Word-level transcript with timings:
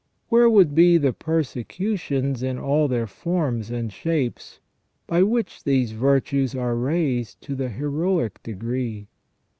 Where 0.29 0.49
would 0.49 0.73
be 0.73 0.97
the 0.97 1.13
persecutions 1.13 2.41
in 2.41 2.57
all 2.57 2.87
their 2.87 3.05
forms 3.05 3.69
and 3.69 3.93
shapes 3.93 4.59
by 5.05 5.21
which 5.21 5.63
these 5.63 5.91
virtues 5.91 6.55
are 6.55 6.75
raised 6.75 7.39
to 7.41 7.53
the 7.53 7.69
heroic 7.69 8.41
degree 8.41 9.09